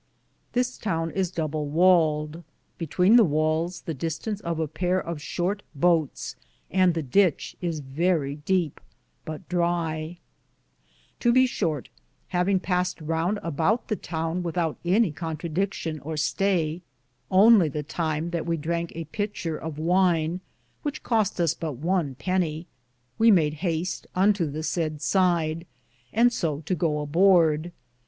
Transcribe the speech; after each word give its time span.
This 0.53 0.79
towne 0.79 1.11
is 1.11 1.29
Doble 1.29 1.67
waled, 1.69 2.43
betwixte 2.79 3.17
the 3.17 3.23
wales 3.23 3.81
the 3.81 3.93
distance 3.93 4.39
of 4.41 4.59
a 4.59 4.67
pare 4.67 4.99
of 4.99 5.21
shorte 5.21 5.61
butts 5.75 6.33
(boats), 6.33 6.35
and 6.71 6.95
the 6.95 7.03
ditche 7.03 7.55
is 7.61 7.81
verrie 7.81 8.37
Depe, 8.37 8.79
but 9.25 9.47
drie. 9.47 10.17
To 11.19 11.31
be 11.31 11.45
shorte, 11.45 11.89
havinge 12.33 12.63
paste 12.63 12.99
Rounde 12.99 13.37
aboute 13.43 13.89
the 13.89 13.95
towne 13.95 14.41
with 14.41 14.57
oute 14.57 14.79
any 14.83 15.11
contradicktion 15.11 16.03
or 16.03 16.15
staye, 16.15 16.81
only 17.29 17.69
the 17.69 17.83
time 17.83 18.31
that 18.31 18.47
we 18.47 18.57
Dranke 18.57 18.91
a 18.95 19.03
pitcher 19.03 19.55
of 19.55 19.77
wyne 19.77 20.39
which 20.81 21.03
coste 21.03 21.39
us 21.39 21.53
but 21.53 21.73
one 21.73 22.15
penye, 22.15 22.65
we 23.19 23.29
made 23.29 23.53
haste 23.61 24.07
unto 24.15 24.49
the 24.49 24.63
seaye 24.65 24.99
sid, 24.99 25.67
and 26.11 26.33
so 26.33 26.61
to 26.61 26.73
goe 26.73 27.05
aborde. 27.05 27.71